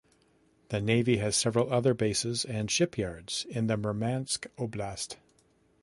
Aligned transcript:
The 0.69 0.81
Navy 0.81 1.17
has 1.17 1.35
several 1.35 1.71
other 1.71 1.93
bases 1.93 2.43
and 2.43 2.71
shipyards 2.71 3.45
in 3.51 3.67
the 3.67 3.77
Murmansk 3.77 4.47
Oblast. 4.57 5.17